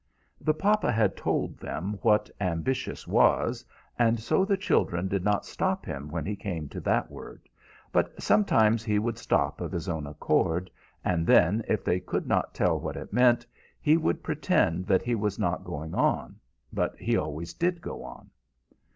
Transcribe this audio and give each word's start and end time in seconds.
The 0.39 0.55
papa 0.55 0.91
had 0.91 1.15
told 1.15 1.59
them 1.59 1.99
what 2.01 2.27
ambitious 2.41 3.07
was, 3.07 3.63
and 3.99 4.19
so 4.19 4.43
the 4.43 4.57
children 4.57 5.07
did 5.07 5.23
not 5.23 5.45
stop 5.45 5.85
him 5.85 6.09
when 6.09 6.25
he 6.25 6.35
came 6.35 6.67
to 6.69 6.79
that 6.79 7.11
word; 7.11 7.47
but 7.91 8.19
sometimes 8.19 8.83
he 8.83 8.97
would 8.97 9.19
stop 9.19 9.61
of 9.61 9.71
his 9.71 9.87
own 9.87 10.07
accord, 10.07 10.71
and 11.05 11.27
then 11.27 11.63
if 11.67 11.83
they 11.83 11.99
could 11.99 12.25
not 12.25 12.55
tell 12.55 12.79
what 12.79 12.97
it 12.97 13.13
meant, 13.13 13.45
he 13.79 13.95
would 13.95 14.23
pretend 14.23 14.87
that 14.87 15.03
he 15.03 15.13
was 15.13 15.37
not 15.37 15.63
going 15.63 15.93
on; 15.93 16.37
but 16.73 16.97
he 16.97 17.15
always 17.15 17.53
did 17.53 17.79
go 17.79 18.03
on. 18.03 18.31